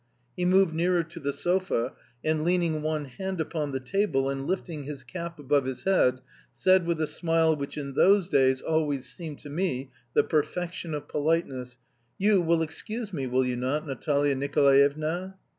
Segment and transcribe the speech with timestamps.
[0.35, 1.93] He moved nearer to the sofa,
[2.25, 6.21] and, leaning one hand upon the table and lifting his cap above his head,
[6.55, 11.07] said with, a smile which in those days always seemed to me the perfection of
[11.07, 11.77] politeness:
[12.17, 15.35] "You, will excuse me, will you not, Natalia Nicolaevna?"